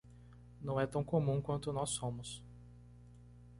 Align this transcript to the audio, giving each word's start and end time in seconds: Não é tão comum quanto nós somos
Não 0.59 0.79
é 0.79 0.87
tão 0.87 1.03
comum 1.03 1.39
quanto 1.39 1.71
nós 1.71 1.91
somos 1.91 2.43